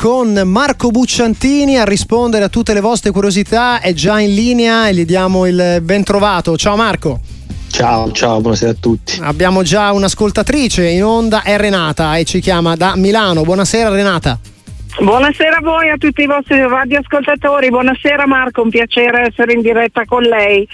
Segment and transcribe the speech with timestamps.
[0.00, 3.80] con Marco Bucciantini a rispondere a tutte le vostre curiosità.
[3.80, 6.56] È già in linea e gli diamo il ben trovato.
[6.56, 7.20] Ciao Marco.
[7.70, 9.18] Ciao, ciao, buonasera a tutti.
[9.20, 13.42] Abbiamo già un'ascoltatrice in onda, è Renata e ci chiama da Milano.
[13.42, 14.38] Buonasera Renata.
[15.00, 17.68] Buonasera a voi, a tutti i vostri radioascoltatori.
[17.68, 20.66] Buonasera Marco, un piacere essere in diretta con lei.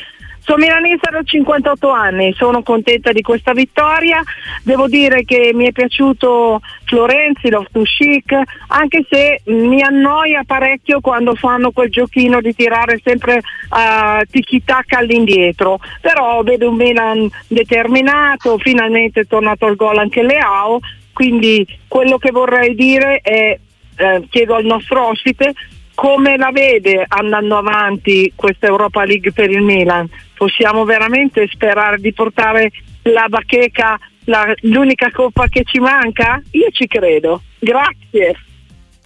[0.46, 4.22] Sono milanista da 58 anni, sono contenta di questa vittoria.
[4.62, 8.32] Devo dire che mi è piaciuto Florenzi, Loftus Chic,
[8.68, 15.80] anche se mi annoia parecchio quando fanno quel giochino di tirare sempre uh, tiki-tac all'indietro.
[16.00, 20.78] Però vedo un Milan determinato, finalmente è tornato al gol anche Leao.
[21.12, 23.58] Quindi quello che vorrei dire è,
[23.96, 25.54] eh, chiedo al nostro ospite,
[25.96, 30.06] come la vede andando avanti questa Europa League per il Milan?
[30.36, 32.70] Possiamo veramente sperare di portare
[33.04, 36.40] la bacheca, la, l'unica coppa che ci manca?
[36.50, 37.42] Io ci credo.
[37.58, 38.36] Grazie.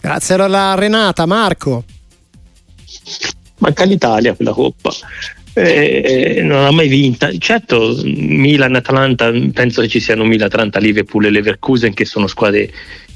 [0.01, 1.85] Grazie alla Renata, Marco.
[3.59, 4.91] Manca l'Italia quella coppa.
[5.53, 7.29] Eh, eh non ha mai vinta.
[7.37, 12.69] Certo, Milan, Atalanta, penso che ci siano Milan, Atalanta, Liverpool e Leverkusen che sono squadre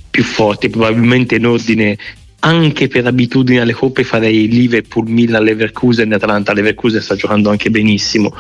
[0.10, 1.98] più forti, probabilmente in ordine
[2.46, 6.54] anche per abitudine alle coppe farei Liverpool, Milan, Leverkusen e Atalanta.
[6.54, 8.36] Leverkusen sta giocando anche benissimo,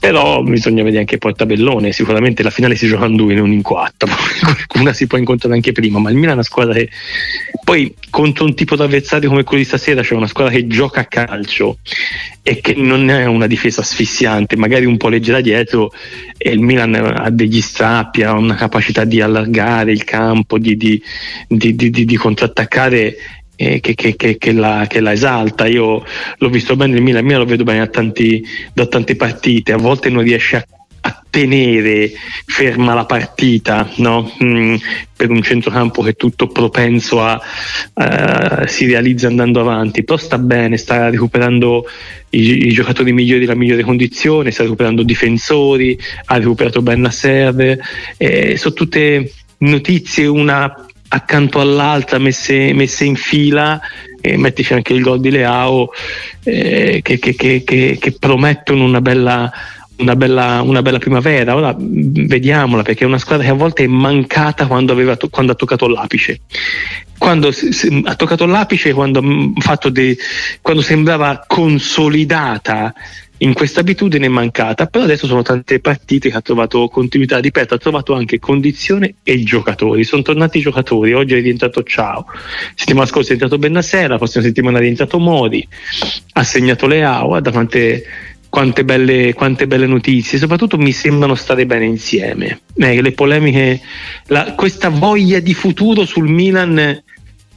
[0.00, 1.92] però bisogna vedere anche poi il tabellone.
[1.92, 4.08] Sicuramente la finale si gioca in due, non in quattro.
[4.80, 6.90] Una si può incontrare anche prima, ma il Milan è una squadra che
[7.62, 11.00] poi contro un tipo di avversario come quello di stasera, cioè una squadra che gioca
[11.00, 11.78] a calcio
[12.42, 15.92] e che non è una difesa asfissiante, magari un po' leggera dietro,
[16.36, 21.02] e il Milan ha degli strappi, ha una capacità di allargare il campo, di, di,
[21.48, 23.03] di, di contrattaccare
[23.56, 25.66] che, che, che, che, la, che, la, esalta.
[25.66, 26.04] Io
[26.38, 30.10] l'ho visto bene il Milan, il lo vedo bene tanti, da tante partite, a volte
[30.10, 30.66] non riesce a
[31.06, 32.12] a tenere
[32.46, 34.32] ferma la partita no?
[34.42, 34.74] mm,
[35.14, 37.40] per un centrocampo che è tutto propenso a
[37.92, 41.84] uh, si realizza andando avanti però sta bene, sta recuperando
[42.30, 47.78] i, i, giocatori migliori la migliore condizione sta recuperando difensori ha recuperato Bernasser
[48.16, 53.80] eh, sono tutte notizie una accanto all'altra messe, messe in fila
[54.20, 55.90] e mettici anche il gol di Leao
[56.42, 59.52] eh, che, che, che, che promettono una bella
[59.96, 61.54] una bella, una bella, primavera.
[61.54, 65.54] Ora vediamola perché è una squadra che a volte è mancata quando, aveva, quando ha
[65.54, 66.40] toccato l'apice.
[67.16, 67.52] Quando
[68.04, 69.22] ha toccato l'apice, quando,
[69.90, 70.16] de,
[70.60, 72.92] quando sembrava consolidata
[73.38, 77.78] in questa abitudine mancata, però adesso sono tante partite che ha trovato continuità, ripeto, ha
[77.78, 82.26] trovato anche condizione e giocatori, sono tornati i giocatori, oggi è rientrato Ciao,
[82.74, 85.66] settimana scorsa è entrato Bennassera, la prossima settimana è rientrato Modi,
[86.34, 88.04] ha segnato Leao, guarda quante
[88.54, 92.60] quante belle, quante belle, notizie, soprattutto mi sembrano stare bene insieme.
[92.76, 93.80] Eh, le polemiche,
[94.26, 97.02] la, questa voglia di futuro sul Milan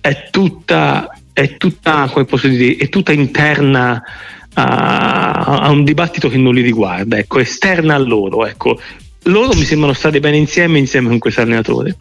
[0.01, 4.01] è tutta, è tutta, come posso dire, è tutta interna
[4.53, 8.45] a, a, un dibattito che non li riguarda, ecco, esterna a loro.
[8.45, 8.79] Ecco.
[9.23, 11.97] Loro mi sembrano stare bene insieme insieme con questo allenatore.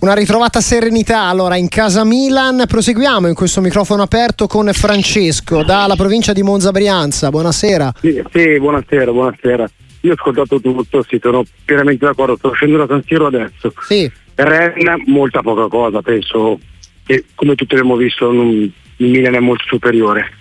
[0.00, 2.64] Una ritrovata serenità allora in casa Milan.
[2.68, 7.30] Proseguiamo in questo microfono aperto con Francesco dalla provincia di Monza Brianza.
[7.30, 7.94] Buonasera.
[8.00, 9.70] Sì, sì, buonasera, buonasera.
[10.02, 12.36] Io ho ascoltato tutto, sì, sono pienamente d'accordo.
[12.36, 13.72] Sto scendendo da San Siro adesso.
[13.80, 14.10] Sì.
[14.34, 16.58] Ren, molta poca cosa, penso
[17.06, 20.32] che come tutti abbiamo visto non, il Milan è molto superiore.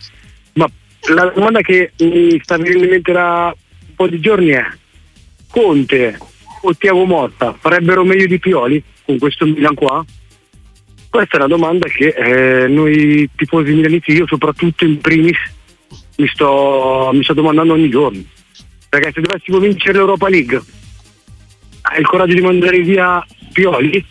[1.10, 4.66] La domanda che mi sta venendo in mente da un po' di giorni è
[5.50, 6.18] Conte
[6.62, 8.84] o Tiago Motta farebbero meglio di Pioli?
[9.06, 10.04] con questo Milan qua?
[11.10, 15.38] Questa è una domanda che eh, noi tifosi milanisti, io soprattutto in primis,
[16.18, 18.24] mi sto, mi sto domandando ogni giorno.
[18.90, 20.60] Perché se dovessimo vincere l'Europa League,
[21.82, 24.04] hai il coraggio di mandare via Pioli?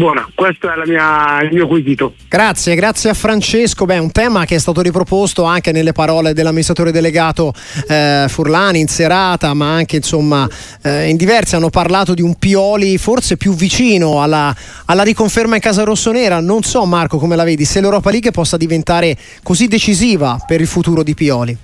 [0.00, 2.14] Buona, questo è mia, il mio quesito.
[2.26, 3.84] Grazie, grazie a Francesco.
[3.84, 7.52] Beh, un tema che è stato riproposto anche nelle parole dell'amministratore delegato
[7.86, 10.48] eh, Furlani in serata, ma anche insomma
[10.80, 14.56] eh, in diversi hanno parlato di un Pioli forse più vicino alla,
[14.86, 16.40] alla, riconferma in casa rossonera.
[16.40, 20.66] Non so Marco come la vedi, se l'Europa League possa diventare così decisiva per il
[20.66, 21.58] futuro di Pioli.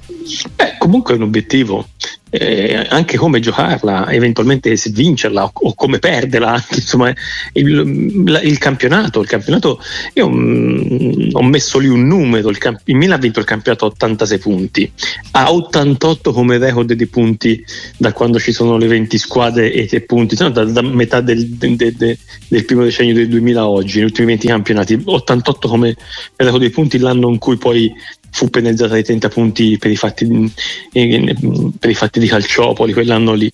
[0.54, 1.86] Beh, comunque è un obiettivo
[2.28, 7.12] eh, anche come giocarla, eventualmente se vincerla o, o come perderla, insomma
[7.52, 9.80] il, il, campionato, il campionato
[10.14, 13.46] io mh, mm, ho messo lì un numero, il, camp- il Milan ha vinto il
[13.46, 14.92] campionato a 86 punti,
[15.32, 17.64] ha 88 come record di punti
[17.96, 21.76] da quando ci sono le 20 squadre e 3 punti, da, da, metà del, de,
[21.76, 22.18] de, de,
[22.48, 25.96] del, primo decennio del 2000 oggi, negli ultimi 20 campionati, 88 come
[26.36, 27.92] record di punti l'anno in cui poi
[28.36, 30.52] fu penalizzata di 30 punti per i fatti,
[30.92, 33.50] per i fatti di Calciopoli quell'anno lì.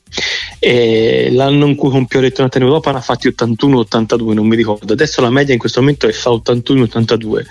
[0.59, 4.57] E l'anno in cui compiò il ritornato in Europa ne ha fatti 81-82, non mi
[4.57, 4.93] ricordo.
[4.93, 7.45] Adesso la media in questo momento è fa 81-82.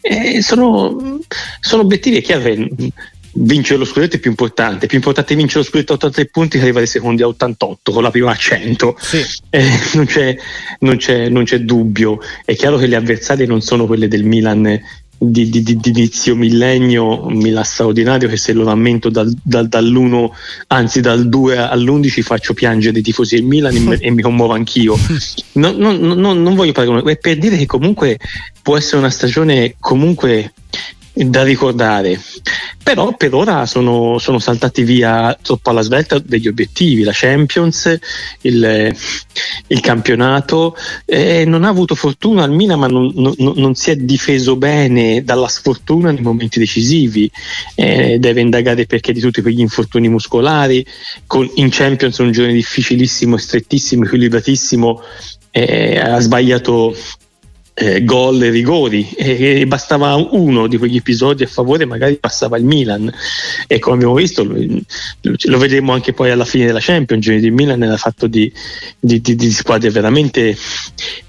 [0.00, 1.20] E sono,
[1.60, 2.66] sono obiettivi che avrei
[3.32, 4.86] vincere lo scudetto è più importante.
[4.86, 8.10] Più importante vincere lo scudetto a 83 punti che arrivare secondi a 88 con la
[8.10, 8.96] prima a 100.
[8.98, 9.22] Sì.
[9.50, 10.34] Eh, non, c'è,
[10.78, 12.20] non, c'è, non, c'è, dubbio.
[12.42, 14.80] È chiaro che le avversarie non sono quelle del Milan
[15.22, 20.30] di, di, di, di inizio millennio, Milan straordinario che se lo rammento dal, dal, dall'1,
[20.68, 24.96] anzi dal 2 all'11 faccio piangere i tifosi del Milan e, e mi commuovo anch'io.
[25.52, 28.18] Non, non, non, non voglio paragonare, è per dire che comunque
[28.62, 30.52] può essere una stagione comunque
[31.28, 32.20] da ricordare.
[32.82, 37.98] Però per ora sono, sono, saltati via troppo alla svelta degli obiettivi, la Champions,
[38.40, 38.96] il,
[39.66, 40.74] il campionato.
[41.04, 45.22] Eh, non ha avuto fortuna al Milan, ma non, non, non, si è difeso bene
[45.22, 47.30] dalla sfortuna nei momenti decisivi.
[47.74, 50.84] Eh, deve indagare perché di tutti quegli infortuni muscolari.
[51.26, 55.02] Con, in Champions un giorno difficilissimo, strettissimo, equilibratissimo.
[55.52, 56.94] Eh, ha sbagliato
[57.74, 59.08] eh, gol e rigori.
[59.16, 63.12] E, e, bastava uno di quegli episodi a favore magari passava il Milan.
[63.66, 64.56] E come abbiamo visto lo,
[65.20, 67.26] lo vedremo anche poi alla fine della Champions.
[67.26, 68.52] Il Milan era fatto di,
[68.98, 70.56] di, di, di squadre veramente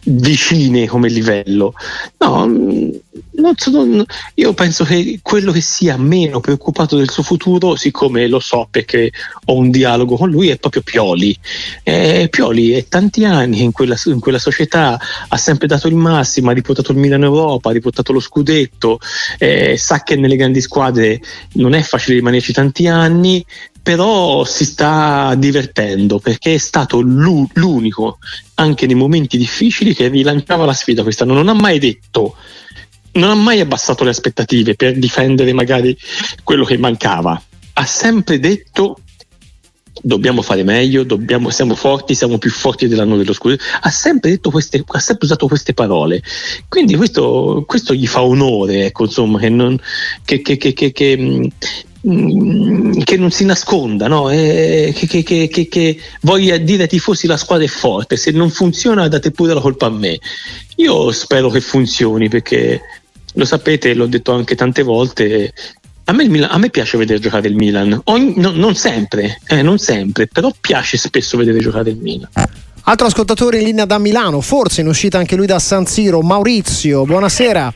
[0.03, 1.73] vicine come livello.
[2.17, 2.99] No
[3.33, 4.05] non sono,
[4.35, 9.11] io penso che quello che sia meno preoccupato del suo futuro, siccome lo so perché
[9.45, 11.37] ho un dialogo con lui, è proprio Pioli.
[11.83, 16.30] Eh, Pioli è tanti anni in quella, in quella, società, ha sempre dato il massimo,
[16.39, 18.99] ha riportato il Milano Europa, ha riportato lo scudetto,
[19.37, 21.19] eh, sa che nelle grandi squadre
[21.53, 23.45] non è facile rimanerci tanti anni,
[23.83, 28.19] però si sta divertendo perché è stato l'unico
[28.55, 32.35] anche nei momenti difficili che rilanciava la sfida quest'anno non ha mai detto
[33.13, 35.97] non ha mai abbassato le aspettative per difendere magari
[36.43, 37.41] quello che mancava.
[37.73, 38.99] Ha sempre detto
[40.01, 43.63] dobbiamo fare meglio, dobbiamo, siamo forti, siamo più forti dell'anno dello scudetto.
[43.81, 46.21] Ha sempre, detto queste, ha sempre usato queste parole.
[46.67, 49.79] Quindi questo, questo gli fa onore, ecco, insomma, che non,
[50.23, 51.17] che, che, che,
[52.07, 54.29] mm, che non si nasconda, no?
[54.29, 58.49] eh, che, che, che, che, voglia dire ai tifosi la squadra è forte, se non
[58.49, 60.19] funziona date pure la colpa a me.
[60.77, 62.81] Io spero che funzioni perché
[63.35, 65.53] lo sapete, l'ho detto anche tante volte,
[66.11, 69.61] a me, Milan, a me, piace vedere giocare il Milan, Ogni, no, non sempre, eh,
[69.61, 72.29] non sempre, però piace spesso vedere giocare il Milan.
[72.83, 77.05] Altro ascoltatore in linea da Milano, forse in uscita anche lui da San Siro, Maurizio,
[77.05, 77.73] buonasera.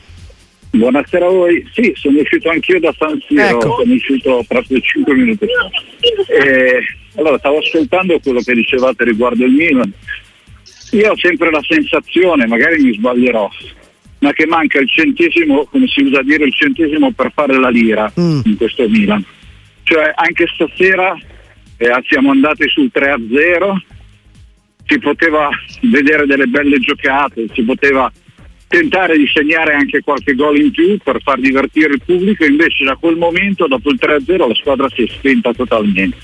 [0.68, 3.76] Buonasera a voi, sì, sono uscito anch'io da San Siro, ecco.
[3.80, 6.34] sono uscito proprio 5 minuti fa.
[6.34, 6.80] E,
[7.14, 9.90] allora, stavo ascoltando quello che dicevate riguardo il Milan.
[10.90, 13.48] Io ho sempre la sensazione, magari mi sbaglierò,
[14.18, 18.10] ma che manca il centesimo, come si usa dire, il centesimo per fare la lira
[18.18, 18.40] mm.
[18.44, 19.24] in questo Milan.
[19.82, 21.16] Cioè anche stasera
[21.76, 23.76] eh, siamo andati sul 3-0,
[24.86, 25.48] si poteva
[25.82, 28.10] vedere delle belle giocate, si poteva
[28.68, 32.96] tentare di segnare anche qualche gol in più per far divertire il pubblico, invece da
[32.96, 36.16] quel momento, dopo il 3-0, la squadra si è spenta totalmente.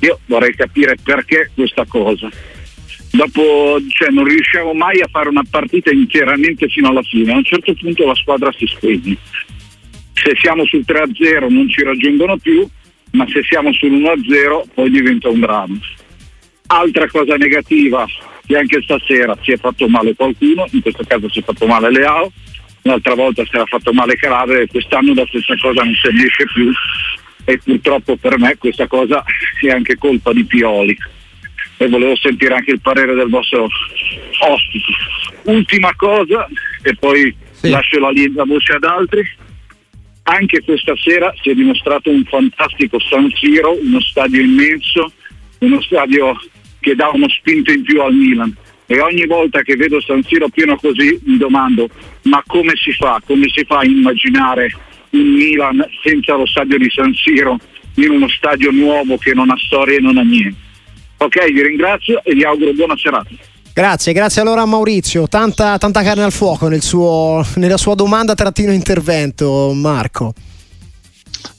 [0.00, 2.28] Io vorrei capire perché questa cosa
[3.10, 7.44] dopo cioè, non riusciamo mai a fare una partita interamente fino alla fine, a un
[7.44, 9.16] certo punto la squadra si spegne.
[10.12, 12.66] Se siamo sul 3-0 non ci raggiungono più,
[13.12, 15.78] ma se siamo sul 1-0 poi diventa un dramma.
[16.68, 18.06] Altra cosa negativa,
[18.44, 21.90] che anche stasera si è fatto male qualcuno, in questo caso si è fatto male
[21.90, 22.32] Leao,
[22.86, 26.44] l'altra volta si era fatto male Calabria quest'anno la stessa cosa non se ne esce
[26.46, 26.72] più
[27.44, 29.24] e purtroppo per me questa cosa
[29.60, 30.96] è anche colpa di Pioli
[31.78, 33.68] e volevo sentire anche il parere del vostro
[34.48, 34.92] ospite.
[35.44, 36.48] Ultima cosa
[36.82, 37.70] e poi sì.
[37.70, 39.22] lascio la, la voce ad altri.
[40.28, 45.12] Anche questa sera si è dimostrato un fantastico San Siro, uno stadio immenso,
[45.60, 46.36] uno stadio
[46.80, 48.54] che dà uno spinto in più al Milan.
[48.86, 51.88] E ogni volta che vedo San Siro pieno così mi domando
[52.22, 53.20] ma come si fa?
[53.24, 54.70] Come si fa a immaginare
[55.10, 57.58] un Milan senza lo stadio di San Siro
[57.96, 60.65] in uno stadio nuovo che non ha storia e non ha niente?
[61.18, 63.28] Ok, vi ringrazio e vi auguro buona serata.
[63.72, 65.28] Grazie, grazie allora a Maurizio.
[65.28, 70.32] Tanta, tanta carne al fuoco nel suo, nella sua domanda trattino intervento, Marco.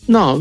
[0.08, 0.38] No,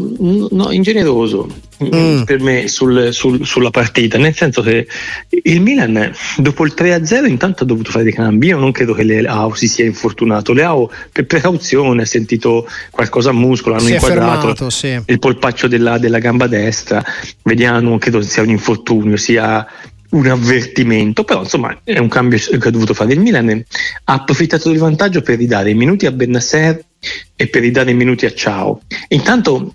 [0.50, 1.48] no ingeneroso
[1.82, 2.22] mm.
[2.22, 4.86] per me sul, sul, sulla partita, nel senso che
[5.28, 9.02] il Milan dopo il 3-0 intanto ha dovuto fare dei cambi, io non credo che
[9.02, 14.40] Leao si sia infortunato, Leao per precauzione ha sentito qualcosa a muscolo, hanno si inquadrato
[14.40, 15.00] fermato, sì.
[15.04, 17.04] il polpaccio della, della, gamba destra,
[17.42, 19.66] vediamo, credo sia un infortunio, sia
[20.10, 23.64] un avvertimento, però insomma è un cambio che ha dovuto fare il Milan,
[24.04, 26.84] ha approfittato del vantaggio per ridare i minuti a Bennasser
[27.36, 28.80] e per ridare minuti a Ciao.
[29.08, 29.74] Intanto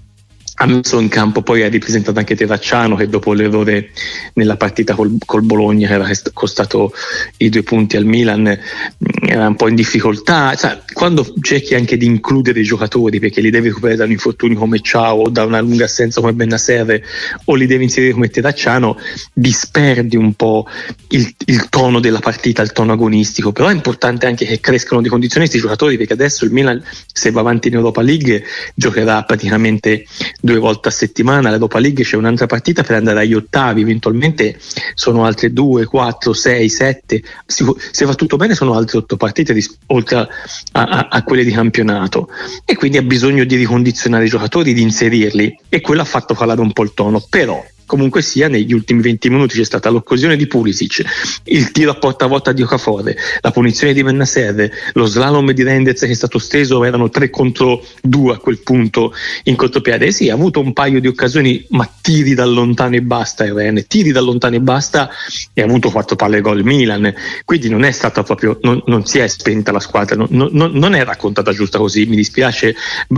[0.61, 3.89] ha messo in campo, poi ha ripresentato anche Terracciano che dopo l'errore
[4.33, 6.93] nella partita col, col, Bologna che era costato
[7.37, 10.53] i due punti al Milan mm, era un po' in difficoltà.
[10.53, 14.59] Cioè, quando cerchi anche di includere i giocatori perché li devi recuperare da un infortunio
[14.59, 17.03] come Ciao o da una lunga assenza come Bennaserre
[17.45, 18.99] o li devi inserire come Terracciano
[19.33, 20.67] disperdi un po'
[21.09, 23.51] il, il tono della partita, il tono agonistico.
[23.51, 27.31] Però è importante anche che crescano di condizioni questi giocatori perché adesso il Milan se
[27.31, 28.43] va avanti in Europa League
[28.75, 30.05] giocherà praticamente
[30.39, 34.57] due volte a settimana, l'Europa League c'è un'altra partita per andare agli ottavi, eventualmente
[34.93, 39.55] sono altre due, quattro, sei, sette, se va tutto bene sono altre otto partite
[39.87, 40.27] oltre a,
[40.71, 42.29] a, a, quelle di campionato.
[42.65, 45.59] E quindi ha bisogno di ricondizionare i giocatori, di inserirli.
[45.69, 49.29] E quello ha fatto calare un po' il tono, però comunque sia negli ultimi 20
[49.29, 51.03] minuti c'è stata l'occasione di Pulisic,
[51.43, 55.99] il tiro a porta vuota di Okafor, la punizione di Bennaserre, lo slalom di Rendez
[55.99, 60.13] che è stato steso, erano 3 contro 2 a quel punto in contropiede.
[60.13, 64.13] sì, ha avuto un paio di occasioni, ma tiri da lontano e basta Irene, tiri
[64.13, 65.09] da lontano e basta
[65.51, 69.19] e ha avuto 4 palle gol Milan, quindi non è stata proprio, non, non si
[69.19, 72.73] è spenta la squadra, non, non, non, è raccontata giusta così, mi dispiace,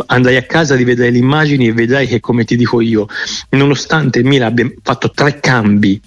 [0.07, 3.05] andrai a casa, rivedrai le immagini e vedrai che come ti dico io,
[3.49, 5.99] nonostante Milan abbia fatto tre cambi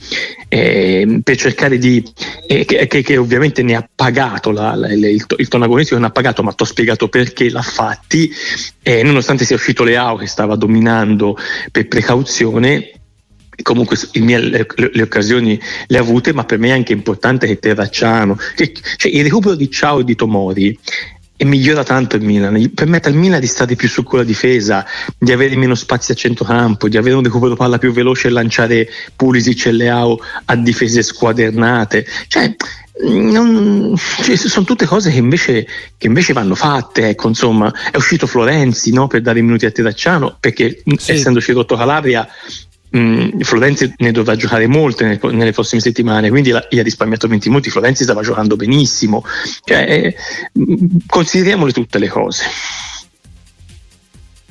[0.48, 2.02] eh, per cercare di
[2.46, 6.10] eh, che, che, ovviamente ne ha pagato la, la, il, il tono agonistico ne ha
[6.10, 8.30] pagato ma ti ho spiegato perché l'ha fatti
[8.82, 11.36] eh, nonostante sia uscito Leao che stava dominando
[11.70, 12.92] per precauzione
[13.62, 17.58] comunque mie, le, le, occasioni le ha avute ma per me è anche importante che
[17.58, 20.78] Terracciano che, cioè, il recupero di Ciao e di Tomori
[21.36, 24.84] e migliora tanto il Milan, permette al Milan di stare più su quella difesa,
[25.18, 28.88] di avere meno spazi a centrocampo, di avere un recupero palla più veloce e lanciare
[29.14, 32.06] Pulisic e Leao a difese squadernate.
[32.28, 32.54] Cioè,
[33.02, 35.66] non, cioè, sono tutte cose che invece,
[35.98, 37.08] che invece vanno fatte.
[37.10, 41.12] Ecco, insomma, è uscito Florenzi no, per dare i minuti a Terracciano perché sì.
[41.12, 42.26] essendoci rotto Calabria
[42.90, 47.48] mh, Florenzi ne dovrà giocare molte nelle, prossime settimane, quindi la, gli ha risparmiato 20
[47.48, 49.24] minuti, Florenzi stava giocando benissimo,
[49.64, 50.16] cioè, eh,
[51.06, 52.44] consideriamole tutte le cose.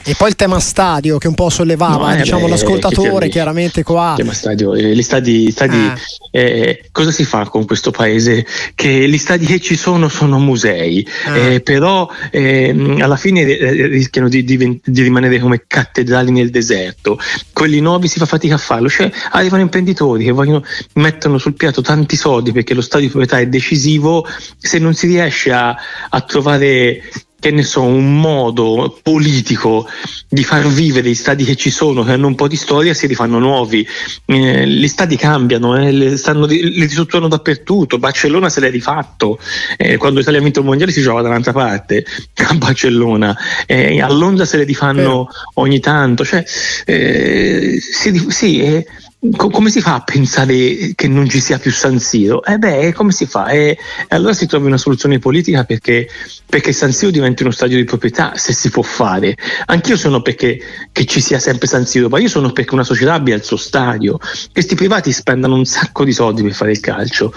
[0.08, 3.82] E poi il tema stadio che un po' sollevava no, eh, diciamo, beh, l'ascoltatore, chiaramente
[3.82, 4.12] qua.
[4.12, 5.98] Il tema stadio, eh, gli stadi, stadi ah.
[6.30, 8.46] eh, cosa si fa con questo paese?
[8.76, 11.38] Che gli stadi che ci sono sono musei, ah.
[11.38, 17.18] Eh, però ehm, alla fine eh, rischiano di, di, di, rimanere come cattedrali nel deserto.
[17.52, 21.82] Quelli nuovi si fa fatica a farlo, cioè arrivano imprenditori che vogliono, mettono sul piatto
[21.82, 24.24] tanti soldi perché lo stadio di proprietà è decisivo,
[24.56, 25.76] se non si riesce a,
[26.10, 27.02] a trovare
[27.46, 29.88] che ne so, un modo politico
[30.28, 33.06] di far vivere gli stadi che ci sono, che hanno un po' di storia, si
[33.06, 33.88] rifanno nuovi.
[34.26, 38.00] Eh, gli stadi cambiano, eh, li, stanno, ristrutturano dappertutto.
[38.00, 39.38] Barcellona se l'è rifatto,
[39.78, 42.04] eh, quando l'Italia ha vinto il mondiale si giocava dall'altra parte,
[42.50, 43.38] a Barcellona.
[43.68, 46.26] Eh, a Londra se le rifanno ogni tanto.
[46.26, 46.44] Cioè,
[46.86, 48.84] eh, sì, sì
[49.20, 52.44] eh, come si fa a pensare che non ci sia più San Siro?
[52.44, 53.48] Eh beh, come si fa?
[53.48, 53.78] E
[54.10, 56.08] allora si trovi una soluzione politica perché,
[56.46, 59.36] perché San Siro diventi uno stadio di proprietà, se si può fare.
[59.66, 60.60] Anch'io sono perché
[60.92, 64.20] ci sia sempre San Siro, ma io sono perché una società abbia il suo stadio.
[64.52, 67.34] Questi privati spendano un sacco di soldi per fare il calcio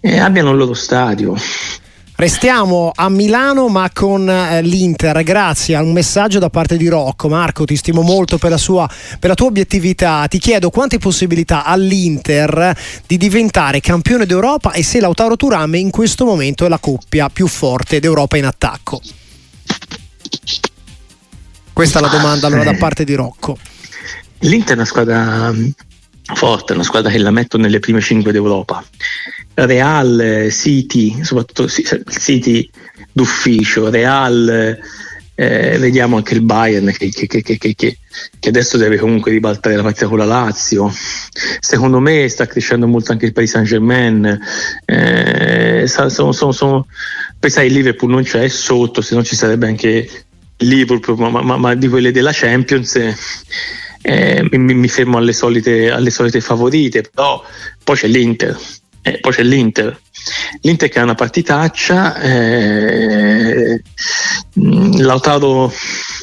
[0.00, 1.34] e abbiano il loro stadio.
[2.20, 7.30] Restiamo a Milano ma con eh, l'Inter, grazie a un messaggio da parte di Rocco.
[7.30, 8.86] Marco, ti stimo molto per la, sua,
[9.18, 10.26] per la tua obiettività.
[10.28, 15.88] Ti chiedo quante possibilità ha l'Inter di diventare campione d'Europa e se Lautaro Turame in
[15.88, 19.00] questo momento è la coppia più forte d'Europa in attacco.
[21.72, 23.56] Questa è la domanda allora da parte di Rocco.
[24.40, 25.68] L'Inter è una squadra mm,
[26.34, 28.84] forte, una squadra che la metto nelle prime 5 d'Europa.
[29.54, 32.68] Real, City, soprattutto City
[33.12, 34.78] d'ufficio, Real,
[35.40, 37.96] eh, vediamo anche il Bayern che, che, che, che,
[38.46, 40.92] adesso deve comunque ribaltare la partita con la Lazio.
[41.60, 44.38] Secondo me sta crescendo molto anche il Paris Saint Germain.
[44.84, 46.86] Eh, sono, sono, sono,
[47.38, 50.08] pensare il Liverpool non c'è sotto, se no ci sarebbe anche
[50.58, 52.96] Liverpool, ma, ma, ma di quelle della Champions.
[52.96, 53.16] Eh,
[54.02, 57.42] mi, mi, fermo alle solite, alle solite favorite, però
[57.84, 58.58] poi c'è l'Inter
[59.02, 59.98] e poi c'è l'Inter.
[60.62, 63.82] L'Inter che ha una partitaccia, eh,
[64.54, 65.72] Lautaro...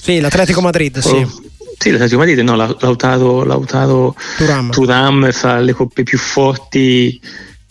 [0.01, 1.15] Sì, l'Atletico Madrid, sì.
[1.15, 1.41] Oh,
[1.77, 4.71] sì, l'Atletico Madrid, no, Lautaro, Lautaro Turam.
[4.71, 7.19] Turam fra le coppie più forti,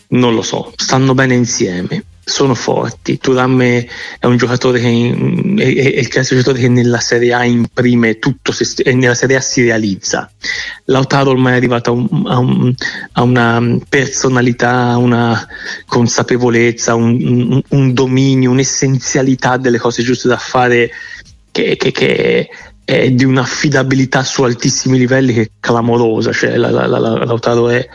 [0.08, 3.18] non lo so, stanno bene insieme sono forti.
[3.18, 8.18] Turam è un giocatore che è, è il classico giocatore che nella Serie A imprime
[8.18, 8.52] tutto
[8.82, 10.28] e nella Serie A si realizza.
[10.86, 12.74] Lautaro ormai è arrivato a, un, a, un,
[13.12, 15.46] a una personalità, una
[15.86, 20.90] consapevolezza, un, un, dominio, un'essenzialità delle cose giuste da fare
[21.52, 22.48] che, che, che
[22.84, 27.86] è di un'affidabilità su altissimi livelli che è clamorosa, cioè la, la, la, Lautaro è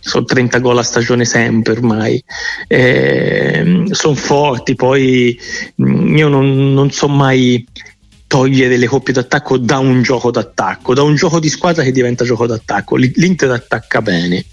[0.00, 2.22] sono 30 gol a stagione sempre ormai,
[2.66, 5.38] eh, sono forti, poi
[5.82, 7.64] mm, io non, non so mai
[8.26, 12.24] togliere le coppie d'attacco da un gioco d'attacco, da un gioco di squadra che diventa
[12.24, 12.94] gioco d'attacco.
[12.94, 14.44] L'Inter attacca bene,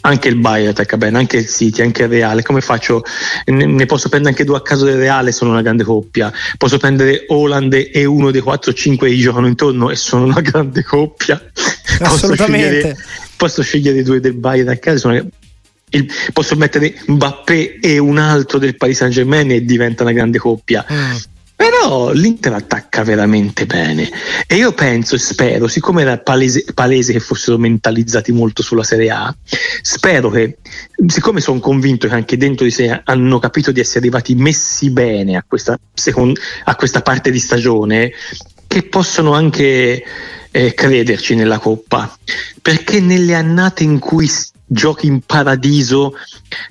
[0.00, 2.42] anche il Bayern attacca bene, anche il City, anche il Reale.
[2.42, 3.04] Come faccio?
[3.44, 6.32] Ne, ne, posso prendere anche due a caso del Reale, sono una grande coppia.
[6.58, 11.40] Posso prendere Holland e uno dei 4-5 che giocano intorno e sono una grande coppia.
[12.02, 12.96] Assolutamente.
[13.42, 14.98] Posso scegliere, scegliere due del Bayern a caso.
[14.98, 15.16] Sono,
[15.90, 20.38] il, posso mettere Mbappé e un altro del Paris Saint Germain e diventa una grande
[20.38, 20.86] coppia.
[20.88, 21.16] Mm.
[21.56, 24.08] Però l'Inter attacca veramente bene
[24.46, 29.10] e io penso e spero, siccome era palese, palese, che fossero mentalizzati molto sulla Serie
[29.10, 29.34] A,
[29.80, 30.58] spero che,
[31.06, 35.36] siccome sono convinto che anche dentro di sé hanno capito di essere arrivati messi bene
[35.36, 38.12] a questa, secondo, a questa parte di stagione,
[38.68, 40.02] che possono anche
[40.52, 42.16] eh, crederci nella Coppa,
[42.60, 44.30] perché nelle annate in cui
[44.64, 46.14] giochi in paradiso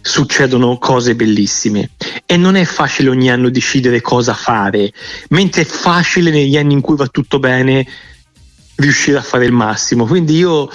[0.02, 1.90] succedono cose bellissime.
[2.26, 4.92] E non è facile ogni anno decidere cosa fare,
[5.30, 7.86] mentre è facile negli anni in cui va tutto bene
[8.82, 10.06] riuscire a fare il massimo.
[10.06, 10.70] Quindi io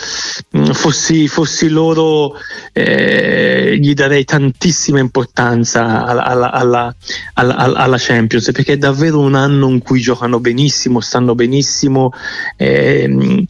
[0.57, 2.35] mm, fossi, fossi loro
[2.73, 6.95] eh, gli darei tantissima importanza alla, alla,
[7.35, 12.13] alla, alla, Champions perché è davvero un anno in cui giocano benissimo, stanno benissimo
[12.57, 13.45] eh,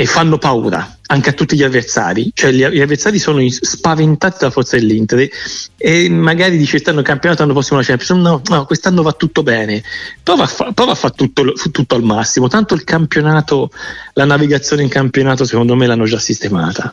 [0.00, 4.52] e fanno paura anche a tutti gli avversari, cioè gli, gli avversari sono spaventati dalla
[4.52, 5.28] forza dell'Inter
[5.76, 9.82] e magari dice quest'anno campionato l'anno prossimo la Champions, no, no, quest'anno va tutto bene,
[10.22, 13.70] prova a, fa, prova a fare tutto, tutto, al massimo, tanto il campionato,
[14.12, 16.92] la navigazione in campionato secondo me l'hanno già sistemata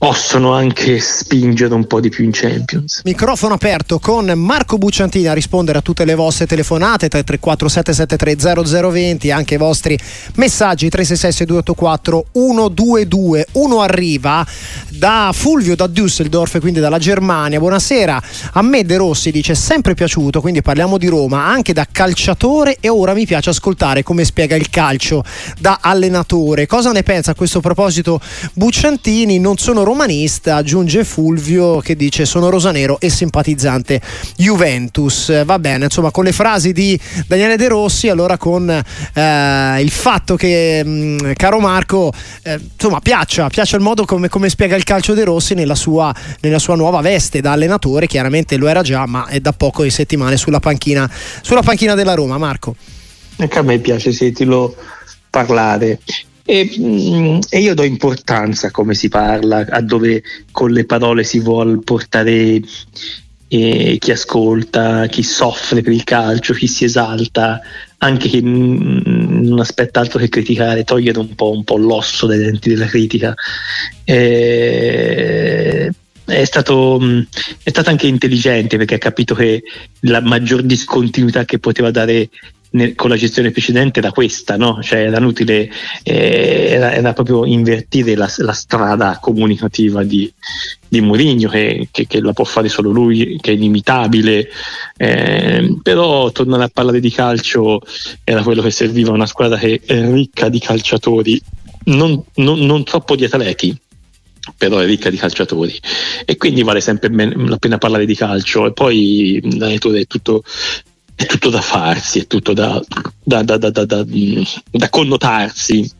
[0.00, 3.02] possono anche spingere un po' di più in Champions.
[3.04, 9.30] Microfono aperto con Marco Bucciantini a rispondere a tutte le vostre telefonate 334 773 0020
[9.30, 9.98] anche i vostri
[10.36, 14.46] messaggi 366 6284 122 uno arriva
[14.88, 17.58] da Fulvio da Düsseldorf quindi dalla Germania.
[17.58, 18.22] Buonasera.
[18.52, 22.88] A me De Rossi dice sempre piaciuto quindi parliamo di Roma anche da calciatore e
[22.88, 25.22] ora mi piace ascoltare come spiega il calcio
[25.58, 26.66] da allenatore.
[26.66, 28.18] Cosa ne pensa a questo proposito
[28.54, 29.38] Bucciantini?
[29.38, 34.00] Non sono romanista, aggiunge Fulvio che dice sono rosanero e simpatizzante
[34.36, 35.44] Juventus.
[35.44, 40.36] Va bene, insomma, con le frasi di Daniele De Rossi, allora con eh, il fatto
[40.36, 44.84] che, mh, mm, caro Marco, eh, insomma, piaccia, piaccia il modo come, come, spiega il
[44.84, 49.06] calcio De Rossi nella sua, nella sua nuova veste da allenatore, chiaramente lo era già,
[49.06, 51.10] ma è da poco di settimane sulla panchina,
[51.42, 52.38] sulla panchina della Roma.
[52.38, 52.76] Marco.
[53.36, 54.74] Anche a me piace sentirlo
[55.30, 55.98] parlare
[56.44, 61.24] e, mm, e, io do importanza a come si parla, a dove con le parole
[61.24, 62.60] si vuole portare
[63.48, 67.60] eh, chi ascolta, chi soffre per il calcio, chi si esalta,
[67.98, 72.68] anche chi non aspetta altro che criticare, togliere un po', un po l'osso dai denti
[72.70, 73.34] della critica.
[74.04, 75.90] Eh,
[76.30, 77.20] è stato, mm,
[77.62, 79.62] è stato, anche intelligente perché ha capito che
[80.00, 82.28] la maggior discontinuità che poteva dare
[82.72, 84.82] nel, con la gestione precedente era questa, no?
[84.82, 85.70] cioè era inutile,
[86.02, 90.32] eh, era, era, proprio invertire la, la strada comunicativa di,
[90.86, 94.48] di Mourinho che, che, che, la può fare solo lui, che è inimitabile,
[94.96, 97.80] eh, però tornare a parlare di calcio
[98.22, 101.40] era quello che serviva, una squadra che è ricca di calciatori,
[101.84, 103.76] non, non, non troppo di atleti,
[104.56, 105.78] però è ricca di calciatori.
[106.24, 108.66] E quindi vale sempre ben, la pena parlare di calcio.
[108.66, 110.42] E poi è tutto
[111.20, 112.82] è tutto da farsi, è tutto da,
[113.22, 115.98] da, da, da connotarsi.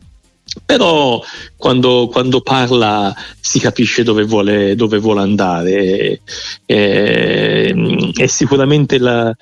[0.65, 1.23] Però
[1.55, 6.21] quando, quando, parla si capisce dove vuole, dove vuole andare.
[6.65, 9.33] E, e sicuramente la,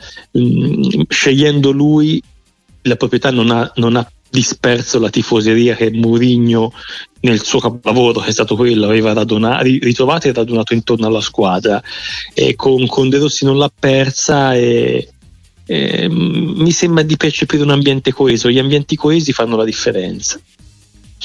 [1.08, 2.22] scegliendo lui
[2.82, 6.72] la proprietà non ha, non ha disperso la tifoseria che Mourinho
[7.22, 11.82] nel suo capolavoro che è stato quello aveva radunato, ritrovato e radunato intorno alla squadra
[12.34, 15.10] e con, con De Rossi non l'ha persa e,
[15.66, 18.50] eh, mi sembra di percepire un ambiente coeso.
[18.50, 20.40] Gli ambienti coesi fanno la differenza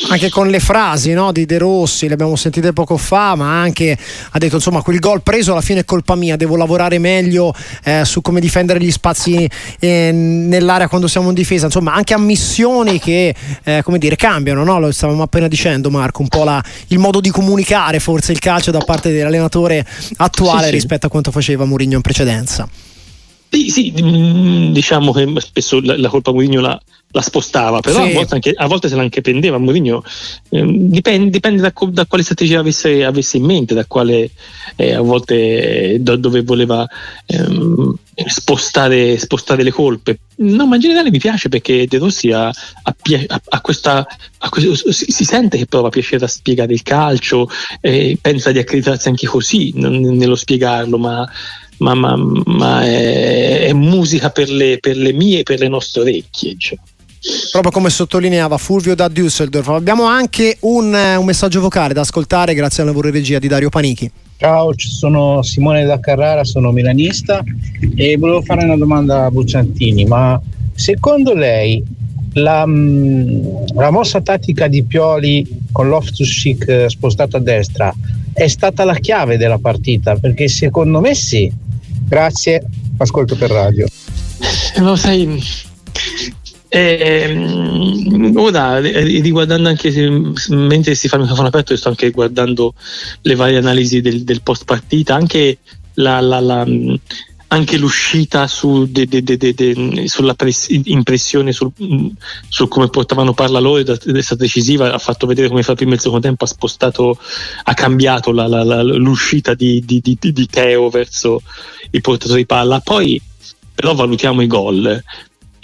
[0.08, 3.96] anche con le frasi no, di De Rossi, le abbiamo sentite poco fa, ma anche
[4.30, 7.54] ha detto insomma quel gol preso alla fine è colpa mia, devo lavorare meglio
[7.84, 12.98] eh, su come difendere gli spazi eh, nell'area quando siamo in difesa, insomma anche ammissioni
[12.98, 14.80] che eh, come dire, cambiano, no?
[14.80, 18.72] lo stavamo appena dicendo Marco, un po' la, il modo di comunicare forse il calcio
[18.72, 20.72] da parte dell'allenatore attuale sì, sì.
[20.72, 22.68] rispetto a quanto faceva Mourinho in precedenza.
[23.48, 26.80] Sì, sì, mm, diciamo che spesso la, la colpa Mourinho la,
[27.14, 28.10] la spostava, però sì.
[28.10, 29.58] a, volte anche, a, volte se la anche prendeva.
[29.58, 30.02] Mourinho
[30.50, 34.30] eh, dipende, dipende da, da, quale strategia avesse, avesse, in mente, da quale
[34.74, 36.84] eh, a volte do, dove voleva
[37.26, 37.94] ehm,
[38.26, 40.18] spostare, spostare, le colpe.
[40.38, 44.04] No, ma in generale mi piace perché De Rossi ha, ha questa,
[44.48, 47.48] questo, si, si, sente che prova piacere a spiegare il calcio,
[47.80, 51.28] eh, pensa di accreditarsi anche così non, nello spiegarlo, ma
[51.76, 56.02] ma, ma, ma è, è, musica per le, per le mie e per le nostre
[56.02, 56.54] orecchie.
[56.56, 56.78] Cioè
[57.50, 59.68] proprio come sottolineava Fulvio da Düsseldorf.
[59.68, 63.68] Abbiamo anche un, eh, un, messaggio vocale da ascoltare grazie al lavoro regia di Dario
[63.68, 64.10] Panichi.
[64.36, 67.42] Ciao, sono Simone da Carrara, sono milanista
[67.94, 70.40] e volevo fare una domanda a Bucciantini, ma
[70.74, 71.82] secondo lei
[72.34, 77.94] la, mm, la mossa tattica di Pioli con Loftus-Cheek eh, spostato a destra
[78.32, 80.16] è stata la chiave della partita?
[80.16, 81.50] Perché secondo me sì.
[82.06, 82.62] Grazie,
[82.98, 83.86] ascolto per radio.
[84.78, 85.40] Lo sai,
[86.74, 89.90] eh, ora, riguardando anche
[90.48, 92.74] mentre si fa il microfono aperto, sto anche guardando
[93.22, 95.58] le varie analisi del, del post partita, anche
[95.94, 96.66] la, la, la
[97.54, 101.70] anche l'uscita su de, de, de, sulla pres- impressione sul,
[102.48, 106.00] su come portavano parla loro è stata decisiva, ha fatto vedere come fa prima il
[106.00, 107.16] secondo tempo, ha spostato,
[107.62, 111.42] ha cambiato l'uscita di, di, di, di Teo verso
[111.90, 112.80] il portatore di palla.
[112.80, 113.22] Poi
[113.74, 115.02] però valutiamo i gol.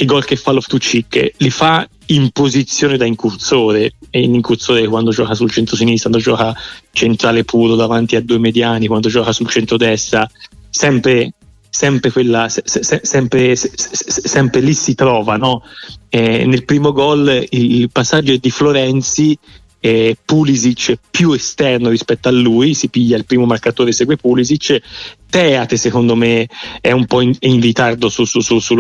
[0.01, 5.11] I gol che fa Loftucic li fa in posizione da incursore e in incursore quando
[5.11, 6.55] gioca sul centro-sinistra, quando gioca
[6.91, 10.29] centrale puro davanti a due mediani, quando gioca sul centro-destra,
[10.71, 11.35] sempre
[11.71, 15.37] sempre, quella, se, se, sempre, se, sempre, lì si trova.
[15.37, 15.63] No?
[16.09, 19.39] Eh, nel primo gol il passaggio è di Florenzi
[19.81, 24.81] eh, Pulisic più esterno rispetto a lui, si piglia il primo marcatore, segue Pulisic.
[25.31, 26.49] Teate, secondo me,
[26.81, 28.75] è un po' in, in ritardo su, su, su, su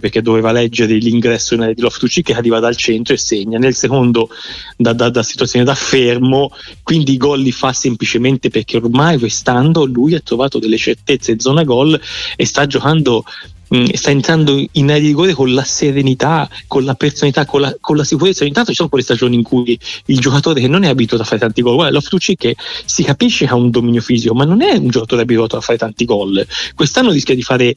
[0.00, 3.58] perché doveva leggere l'ingresso di Loftucic che arriva dal centro e segna.
[3.58, 4.28] Nel secondo,
[4.76, 6.52] da, da, da situazione da fermo,
[6.84, 11.40] quindi i gol li fa semplicemente perché ormai restando lui ha trovato delle certezze in
[11.40, 12.00] zona gol
[12.36, 13.24] e sta giocando
[13.74, 18.04] Mm, sta entrando in rigore con la serenità, con la personalità, con la, con la
[18.04, 18.44] sicurezza.
[18.44, 21.26] Ogni tanto ci sono quelle stagioni in cui il giocatore che non è abituato a
[21.26, 24.62] fare tanti gol, guarda, Loftucci che si capisce che ha un dominio fisico, ma non
[24.62, 26.46] è un giocatore abituato a fare tanti gol.
[26.74, 27.74] Quest'anno rischia di fare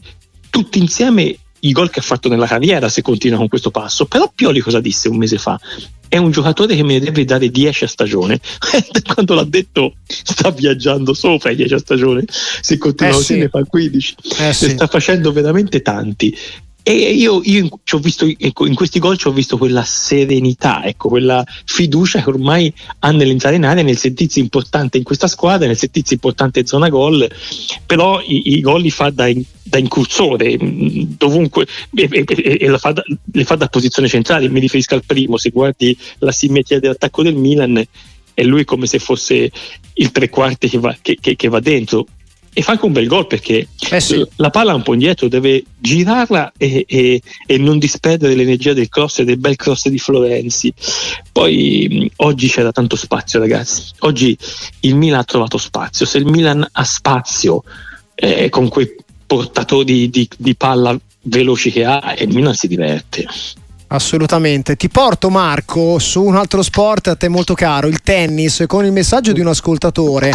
[0.49, 4.06] tutti insieme i gol che ha fatto nella carriera se continua con questo passo.
[4.06, 5.60] Però Pioli cosa disse un mese fa?
[6.08, 8.39] È un giocatore che me ne deve dare 10 a stagione.
[9.13, 12.26] Quando l'ha detto sta viaggiando sopra i 10 a stagione.
[12.28, 13.39] Se continua eh così sì.
[13.39, 14.15] ne fa 15.
[14.38, 14.69] Eh ne sì.
[14.69, 16.36] sta facendo veramente tanti.
[16.84, 21.10] E io, io in, visto, ecco, in, questi gol ci ho visto quella serenità, ecco,
[21.10, 25.78] quella fiducia che ormai ha nell'entrare in area, nel sentirsi importante in questa squadra, nel
[25.78, 27.30] sentirsi importante in zona gol,
[27.86, 32.94] però i, i gol li fa da, da incursore, mm, dovunque, e, e, e fa
[32.94, 37.22] da, le fa da posizione centrale, mi riferisco al primo, se guardi la simmetria dell'attacco
[37.22, 37.86] del Milan,
[38.34, 39.52] è lui come se fosse
[39.94, 42.08] il tre quarti che va, che, che, che va dentro
[42.54, 44.26] e fa anche un bel gol perché eh sì.
[44.36, 49.20] la palla un po' indietro deve girarla e, e, e, non disperdere l'energia del cross
[49.20, 50.74] e del bel cross di Florenzi.
[51.32, 53.84] Poi oggi c'era tanto spazio ragazzi.
[54.00, 54.38] Oggi
[54.82, 56.06] il Milan ha trovato spazio.
[56.06, 57.64] Se il Milan ha spazio
[58.16, 63.26] eh, con quei portatori di, di palla veloci che ha il Milan si diverte.
[63.88, 64.78] Assolutamente.
[64.78, 68.92] Ti porto Marco su un altro sport a te molto caro, il tennis, con il
[68.92, 70.34] messaggio di un ascoltatore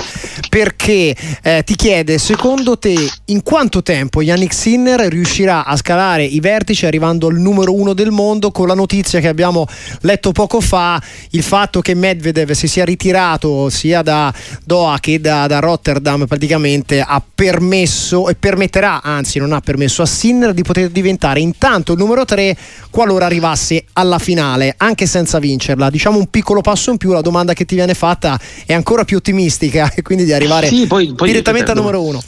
[0.56, 2.94] perché eh, ti chiede secondo te
[3.26, 8.10] in quanto tempo Yannick Sinner riuscirà a scalare i vertici arrivando al numero uno del
[8.10, 9.66] mondo con la notizia che abbiamo
[10.00, 10.98] letto poco fa,
[11.32, 14.32] il fatto che Medvedev si sia ritirato sia da
[14.64, 20.06] Doha che da, da Rotterdam praticamente ha permesso e permetterà, anzi non ha permesso a
[20.06, 22.56] Sinner di poter diventare intanto il numero tre
[22.88, 25.90] qualora arriva arrivasse alla finale, anche senza vincerla.
[25.90, 29.18] Diciamo un piccolo passo in più, la domanda che ti viene fatta è ancora più
[29.18, 32.22] ottimistica e quindi di arrivare sì, poi, poi direttamente al numero uno.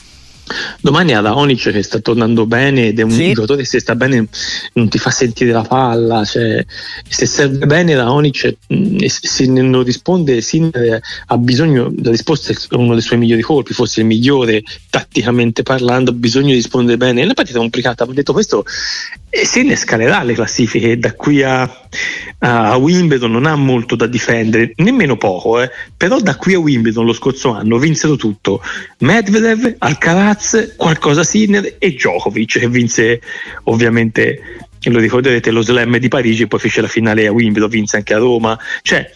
[0.80, 3.32] Domani ha Raonic che sta tornando bene ed è un sì.
[3.32, 4.26] giocatore che se sta bene
[4.74, 6.64] non ti fa sentire la palla, cioè,
[7.08, 12.92] se serve bene Raonic mm, se non risponde Sinner ha bisogno, la risposta è uno
[12.92, 17.20] dei suoi migliori colpi, forse il migliore tatticamente parlando, ha bisogno di rispondere bene.
[17.20, 18.64] È una partita complicata, ho detto questo
[19.30, 21.70] e Sinner scalerà le classifiche da qui a,
[22.38, 25.70] a, Wimbledon non ha molto da difendere, nemmeno poco, eh.
[25.94, 28.62] però da qui a Wimbledon lo scorso anno vinsero tutto
[29.00, 30.38] Medvedev, Alcaraz,
[30.77, 33.20] qualcosa Sinner e Djokovic che vinse
[33.64, 38.14] ovviamente lo ricorderete lo slam di Parigi poi fece la finale a Wimbledon, vinse anche
[38.14, 39.11] a Roma, cioè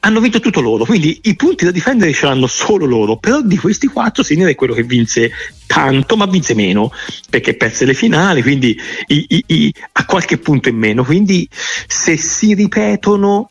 [0.00, 3.56] hanno vinto tutto loro, quindi i punti da difendere ce l'hanno solo loro, però di
[3.56, 5.32] questi quattro Sinner è quello che vinse
[5.66, 6.92] tanto, ma vinse meno,
[7.28, 12.16] perché perse le finali, quindi i, i, i, a qualche punto in meno, quindi se
[12.16, 13.50] si ripetono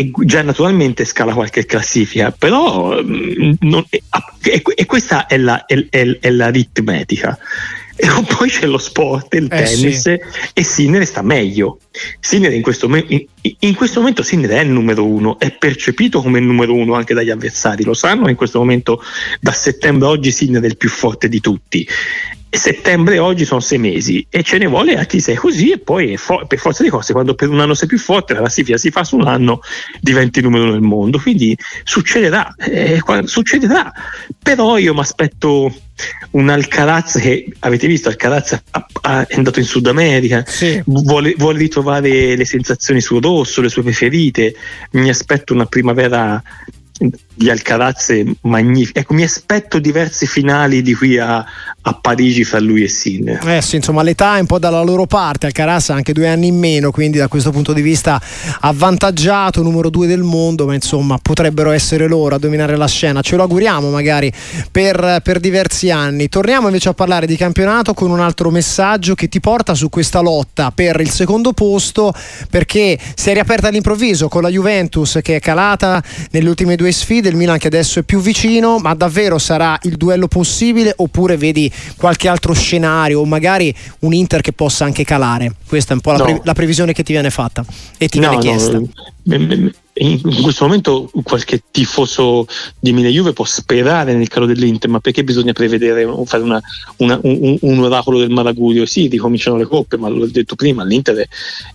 [0.00, 5.88] e già naturalmente scala qualche classifica, però mm, non, e, e, questa è, la, è,
[5.90, 7.38] è, è l'aritmetica.
[7.96, 10.18] E poi c'è lo sport, il eh tennis sì.
[10.54, 11.80] e Sinner sta meglio.
[12.18, 13.26] Sinner in questo, in,
[13.58, 17.12] in questo, momento Sinner è il numero uno, è percepito come il numero uno anche
[17.12, 19.02] dagli avversari, lo sanno in questo momento
[19.38, 21.86] da settembre a oggi Sinner è il più forte di tutti
[22.58, 26.16] settembre oggi sono sei mesi e ce ne vuole a chi sei così e poi
[26.16, 28.90] for- per forza di cose quando per un anno sei più forte la classifica si
[28.90, 29.60] fa su un anno
[30.00, 31.18] diventi numero uno nel mondo.
[31.18, 33.92] Quindi succederà eh, succederà.
[34.42, 35.72] Però io mi aspetto
[36.30, 38.52] un Alcaraz che avete visto Alcaraz
[39.00, 40.80] è andato in Sud America sì.
[40.86, 44.54] vuole, vuole ritrovare le sensazioni sul rosso le sue preferite.
[44.92, 46.42] Mi aspetto una primavera
[47.34, 48.98] di Alcaraz magnifico.
[48.98, 53.46] Ecco, mi aspetto diverse finali di qui a, a, Parigi fra lui e Sinner.
[53.48, 55.46] Eh sì, insomma, l'età è un po' dalla loro parte.
[55.46, 58.20] Alcaraz ha anche due anni in meno, quindi da questo punto di vista
[58.60, 63.22] avvantaggiato, numero due del mondo, ma insomma potrebbero essere loro a dominare la scena.
[63.22, 64.30] Ce lo auguriamo magari
[64.70, 66.28] per, per diversi anni.
[66.28, 70.20] Torniamo invece a parlare di campionato con un altro messaggio che ti porta su questa
[70.20, 72.12] lotta per il secondo posto,
[72.50, 77.22] perché si è riaperta all'improvviso con la Juventus che è calata nelle ultime due sfide
[77.22, 81.70] del Milan che adesso è più vicino, ma davvero sarà il duello possibile oppure vedi
[81.96, 85.54] qualche altro scenario o magari un Inter che possa anche calare?
[85.66, 86.24] Questa è un po' la, no.
[86.24, 87.64] pre- la previsione che ti viene fatta
[87.98, 88.78] e ti no, viene chiesta.
[88.78, 88.88] No,
[90.02, 92.46] in questo momento qualche tifoso
[92.78, 96.60] di Milan Juve può sperare nel calo dell'Inter, ma perché bisogna prevedere fare una,
[96.98, 98.86] una, un, un, oracolo del Maragurio?
[98.86, 101.26] Sì, ricominciano le coppe, ma l'ho detto prima, l'Inter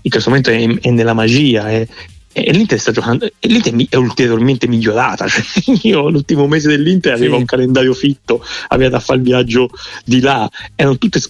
[0.01, 1.87] in questo momento è, è nella magia, è,
[2.37, 5.41] e l'Inter sta giocando e l'Inter è ulteriormente migliorata cioè,
[5.83, 7.21] io l'ultimo mese dell'Inter sì.
[7.21, 9.69] aveva un calendario fitto aveva da fare il viaggio
[10.03, 11.21] di là erano tutte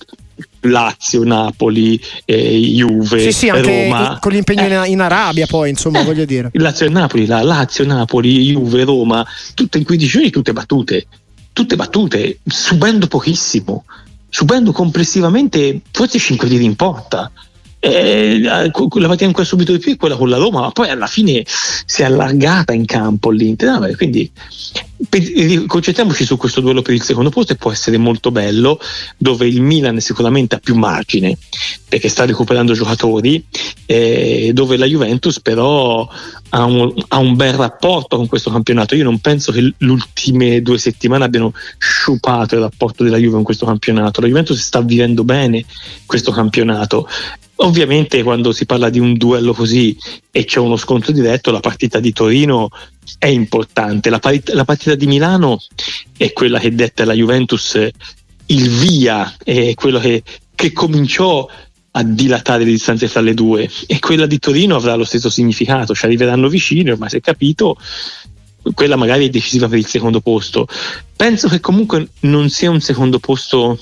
[0.61, 4.17] Lazio, Napoli, eh, Juve, sì, sì, Roma.
[4.19, 6.49] con l'impegno eh, in Arabia poi, insomma, eh, voglio dire.
[6.53, 11.05] Lazio e Napoli, la Lazio, Napoli, Juve, Roma, tutte in 15 giorni, tutte battute,
[11.53, 13.85] tutte battute, subendo pochissimo,
[14.27, 17.31] subendo complessivamente forse 5 tiri in porta
[17.86, 18.63] eh, la
[19.19, 21.43] in cui ha subito di più è quella con la Roma, ma poi alla fine
[21.45, 23.80] si è allargata in campo l'Inter.
[23.80, 24.32] No, quindi
[25.08, 28.80] per, concentriamoci su questo duello per il secondo posto e può essere molto bello,
[29.17, 31.38] dove il Milan sicuramente ha più margine
[31.88, 33.43] perché sta recuperando giocatori,
[33.86, 36.08] eh, dove la Juventus però
[36.50, 38.95] ha un, ha un, bel rapporto con questo campionato.
[38.95, 43.43] Io non penso che le ultime due settimane abbiano sciupato il rapporto della Juve con
[43.43, 44.21] questo campionato.
[44.21, 45.63] La Juventus sta vivendo bene
[46.06, 47.08] questo campionato
[47.57, 49.97] Ovviamente quando si parla di un duello così
[50.29, 52.69] e c'è uno scontro diretto, la partita di Torino
[53.17, 54.09] è importante.
[54.09, 55.61] La, parit- la partita di Milano
[56.17, 57.89] è quella che detta la Juventus
[58.47, 60.21] il via, è quello che,
[60.53, 61.47] che cominciò
[61.97, 65.95] a dilatare le distanze fra le due e quella di Torino avrà lo stesso significato,
[65.95, 67.77] ci arriveranno vicini, ormai si è capito,
[68.73, 70.67] quella magari è decisiva per il secondo posto.
[71.15, 73.79] Penso che comunque non sia un secondo posto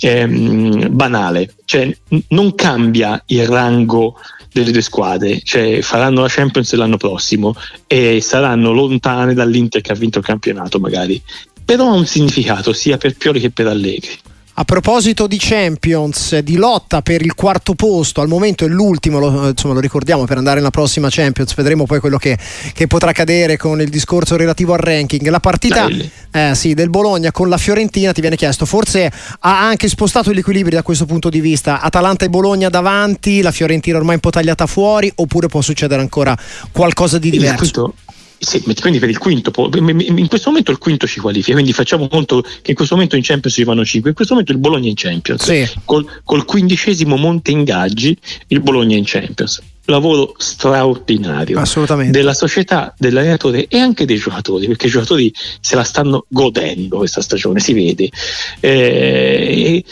[0.00, 4.16] ehm, banale, cioè n- non cambia il rango
[4.52, 7.54] delle due squadre, cioè faranno la Champions l'anno prossimo
[7.86, 11.20] e saranno lontane dall'Inter che ha vinto il campionato magari,
[11.64, 14.18] però ha un significato sia per Pioli che per Allegri.
[14.58, 19.50] A proposito di Champions, di lotta per il quarto posto, al momento è l'ultimo, lo,
[19.50, 22.38] insomma, lo ricordiamo per andare nella prossima Champions, vedremo poi quello che,
[22.72, 25.28] che potrà accadere con il discorso relativo al ranking.
[25.28, 25.86] La partita
[26.30, 30.38] eh, sì, del Bologna con la Fiorentina ti viene chiesto, forse ha anche spostato gli
[30.38, 31.82] equilibri da questo punto di vista.
[31.82, 36.34] Atalanta e Bologna davanti, la Fiorentina ormai un po' tagliata fuori, oppure può succedere ancora
[36.72, 37.92] qualcosa di diverso?
[38.38, 42.42] Sì, quindi per il quinto, in questo momento il quinto ci qualifica, quindi facciamo conto
[42.42, 44.90] che in questo momento in Champions ci vanno 5, in questo momento il Bologna è
[44.90, 45.68] in Champions, sì.
[45.84, 48.16] col, col quindicesimo monte ingaggi
[48.48, 49.62] il Bologna è in Champions.
[49.88, 51.62] Lavoro straordinario
[52.10, 57.20] della società, dell'allenatore e anche dei giocatori, perché i giocatori se la stanno godendo questa
[57.20, 58.10] stagione, si vede.
[58.58, 59.84] Eh,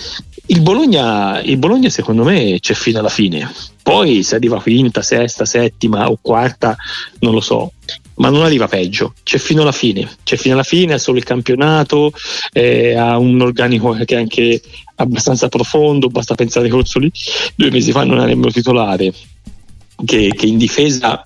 [0.46, 3.50] il Bologna, il Bologna secondo me c'è fino alla fine,
[3.83, 6.76] poi se arriva quinta, sesta, settima o quarta,
[7.20, 7.72] non lo so.
[8.16, 11.24] Ma non arriva peggio, c'è fino alla fine, c'è fino alla fine, ha solo il
[11.24, 12.12] campionato,
[12.52, 14.62] eh, ha un organico che è anche
[14.96, 17.11] abbastanza profondo, basta pensare che Ozzoli
[17.57, 19.12] due mesi fa non era nemmeno titolare,
[20.04, 21.24] che, che in difesa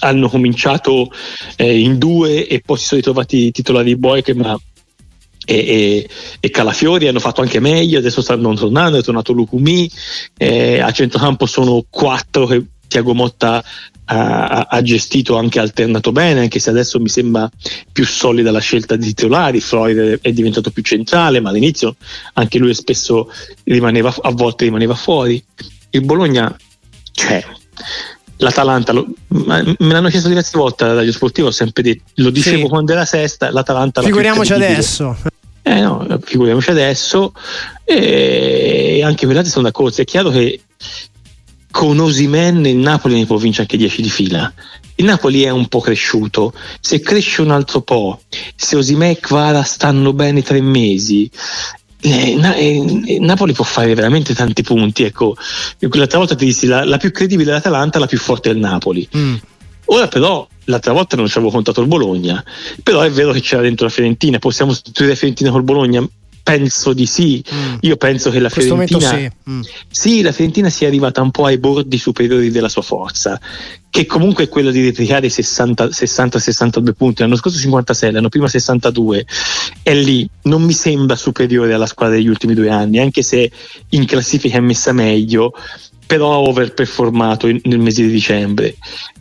[0.00, 1.10] hanno cominciato
[1.56, 4.60] eh, in due e poi si sono ritrovati titolari Boyke ma
[5.50, 6.08] e,
[6.40, 9.90] e, Calafiori hanno fatto anche meglio, adesso stanno tornando, è tornato Lucumi,
[10.36, 13.64] eh, a centrocampo sono quattro che Tiago Motta
[14.04, 17.50] ha, ha, gestito anche alternato bene, anche se adesso mi sembra
[17.90, 21.96] più solida la scelta di titolari, Freud è diventato più centrale, ma all'inizio
[22.34, 23.30] anche lui spesso
[23.64, 25.42] rimaneva, a volte rimaneva fuori.
[25.90, 26.54] Il Bologna
[27.12, 27.42] c'è.
[28.40, 32.62] L'Atalanta, lo, me l'hanno chiesto diverse volte da Radio Sportivo, ho sempre detto, lo dicevo
[32.62, 32.68] sì.
[32.68, 34.00] quando era sesta, l'Atalanta...
[34.00, 35.16] Figuriamoci adesso.
[35.68, 37.32] Eh no, figuriamoci adesso.
[37.84, 40.00] E anche per l'altro sono d'accordo.
[40.00, 40.60] È chiaro che
[41.70, 44.52] con Osimen il Napoli ne può vincere anche 10 di fila.
[44.94, 48.20] Il Napoli è un po' cresciuto, se cresce un altro po',
[48.56, 51.30] se Osimen e Kvara stanno bene tre mesi,
[52.00, 55.04] eh, Na- eh, Napoli può fare veramente tanti punti.
[55.04, 55.36] Ecco,
[55.78, 59.08] l'altra volta ti dissi la, la più credibile è l'Atalanta, la più forte il Napoli.
[59.16, 59.34] Mm.
[59.90, 62.42] Ora però l'altra volta non ci avevo contato il Bologna,
[62.82, 66.06] però è vero che c'era dentro la Fiorentina, possiamo sostituire la Fiorentina col Bologna?
[66.42, 67.44] Penso di sì.
[67.52, 67.74] Mm.
[67.80, 69.30] Io penso che la Fiorentina, sì.
[69.50, 69.60] Mm.
[69.90, 70.22] sì.
[70.22, 73.38] la Fiorentina sia arrivata un po' ai bordi superiori della sua forza,
[73.90, 77.20] che comunque è quello di replicare i 60-62 punti.
[77.20, 79.26] L'anno scorso 56, l'anno prima 62.
[79.82, 83.50] È lì, non mi sembra superiore alla squadra degli ultimi due anni, anche se
[83.90, 85.52] in classifica è messa meglio
[86.08, 88.76] però ha overperformato nel mese di dicembre.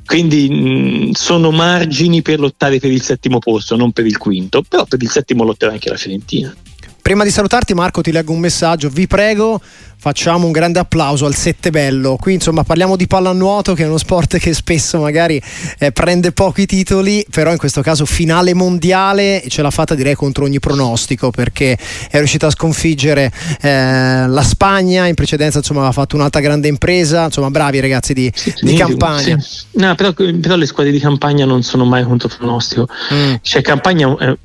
[0.06, 4.86] Quindi mh, sono margini per lottare per il settimo posto, non per il quinto, però
[4.86, 6.56] per il settimo lotterà anche la Fiorentina.
[7.02, 9.62] Prima di salutarti Marco ti leggo un messaggio, vi prego
[10.00, 12.18] facciamo un grande applauso al Sette Bello.
[12.20, 15.42] Qui insomma parliamo di pallanuoto che è uno sport che spesso magari
[15.80, 20.46] eh, prende pochi titoli, però in questo caso finale mondiale ce l'ha fatta direi contro
[20.46, 21.78] ogni pronostico perché
[22.10, 23.32] è riuscita a sconfiggere
[23.62, 28.32] eh, la Spagna, in precedenza insomma aveva fatto un'altra grande impresa, insomma bravi ragazzi di,
[28.34, 29.40] sì, di campagna.
[29.40, 29.66] Sì.
[29.72, 32.88] No, però, però, le squadre di campagna non sono mai contro pronostico.
[33.14, 33.36] Mm.
[33.42, 34.38] Cioè, campagna, eh,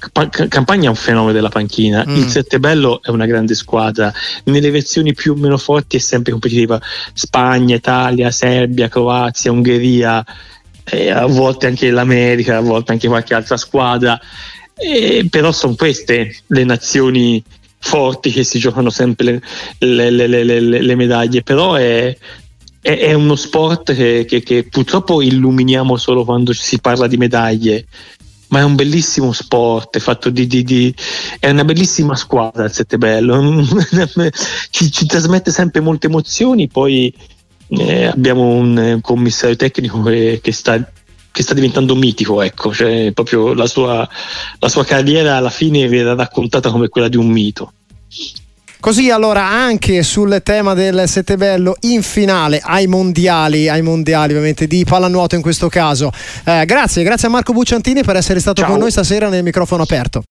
[0.48, 2.16] campagna, è un fenomeno della panchina, mm.
[2.16, 4.12] il Sette Bello è una grande squadra,
[4.44, 6.80] nelle versioni più meno forti è sempre competitiva.
[7.12, 10.24] Spagna, Italia, Serbia, Croazia, Ungheria,
[10.84, 14.18] eh, a volte anche l'America, a volte anche qualche altra squadra.
[14.74, 17.42] Eh, però sono queste le nazioni
[17.78, 19.42] forti che si giocano sempre
[19.78, 21.42] le, le, le, le medaglie.
[21.42, 22.16] Però è,
[22.80, 27.86] è, è uno sport che, che, che, purtroppo illuminiamo solo quando si parla di medaglie
[28.52, 30.94] ma è un bellissimo sport, è fatto di, di, di
[31.40, 33.64] è una bellissima squadra il Sette Bello,
[34.70, 37.12] ci, ci, trasmette sempre molte emozioni, poi
[37.68, 40.78] eh, abbiamo un, un, commissario tecnico che, che, sta,
[41.30, 44.06] che, sta, diventando mitico, ecco, cioè proprio la sua,
[44.58, 47.72] la sua carriera alla fine viene raccontata come quella di un mito.
[48.82, 54.84] Così allora anche sul tema del Settebello in finale ai mondiali, ai mondiali ovviamente di
[54.84, 56.10] pallanuoto in questo caso.
[56.42, 58.70] Eh, grazie, grazie a Marco Bucciantini per essere stato Ciao.
[58.70, 60.20] con noi stasera nel microfono aperto.